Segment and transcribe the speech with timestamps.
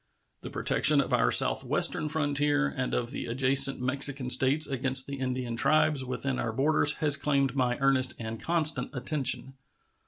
[0.41, 5.55] The protection of our southwestern frontier and of the adjacent Mexican States against the Indian
[5.55, 9.53] tribes within our border has claimed my earnest and constant attention.